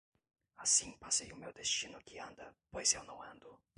Assim 0.57 0.93
passei 0.97 1.31
o 1.31 1.35
meu 1.35 1.53
destino 1.53 1.99
que 2.03 2.17
anda, 2.17 2.55
pois 2.71 2.91
eu 2.95 3.03
não 3.03 3.21
ando; 3.21 3.61